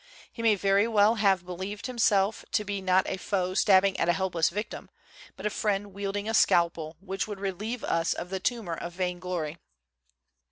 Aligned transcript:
He 0.33 0.41
may 0.41 0.55
very 0.55 0.87
well 0.87 1.13
have 1.21 1.45
believed 1.45 1.85
himself 1.85 2.43
to 2.53 2.63
be 2.63 2.81
not 2.81 3.05
a 3.07 3.17
foe 3.17 3.53
stabbing 3.53 3.99
at 3.99 4.09
a 4.09 4.13
helpless 4.13 4.49
victim, 4.49 4.89
but 5.37 5.45
a 5.45 5.51
friend 5.51 5.93
wielding 5.93 6.27
a 6.27 6.33
scalpel 6.33 6.97
which 7.01 7.27
would 7.27 7.39
relieve 7.39 7.83
us 7.83 8.13
of 8.15 8.31
the 8.31 8.39
tumor 8.39 8.73
of 8.73 8.93
vainglory. 8.93 9.59